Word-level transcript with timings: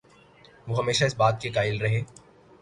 وہ 0.67 0.77
ہمیشہ 0.77 1.05
اس 1.05 1.15
بات 1.15 1.39
کے 1.41 1.49
قائل 1.49 1.77
رہے 1.81 2.01